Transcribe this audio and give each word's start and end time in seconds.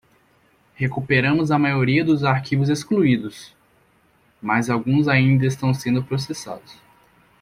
Recuperamos 0.73 1.51
a 1.51 1.59
maioria 1.59 2.03
dos 2.03 2.23
arquivos 2.23 2.69
excluídos?, 2.69 3.55
mas 4.41 4.67
alguns 4.67 5.07
ainda 5.07 5.45
estão 5.45 5.75
sendo 5.75 6.03
processados. 6.03 6.73